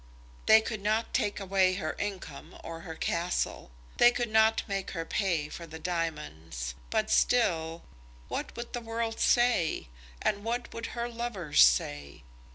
They 0.47 0.61
could 0.61 0.81
not 0.81 1.13
take 1.13 1.39
away 1.39 1.75
her 1.75 1.95
income 1.99 2.57
or 2.63 2.79
her 2.79 2.95
castle. 2.95 3.69
They 3.97 4.09
could 4.09 4.31
not 4.31 4.63
make 4.67 4.89
her 4.97 5.05
pay 5.05 5.47
for 5.47 5.67
the 5.67 5.77
diamonds. 5.77 6.73
But 6.89 7.11
still, 7.11 7.83
what 8.27 8.55
would 8.57 8.73
the 8.73 8.81
world 8.81 9.19
say? 9.19 9.89
And 10.19 10.43
what 10.43 10.73
would 10.73 10.87
her 10.97 11.07
lovers 11.07 11.61
say? 11.63 12.23